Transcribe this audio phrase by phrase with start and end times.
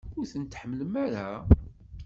[0.17, 1.29] Ur ten-tḥemmlem ara?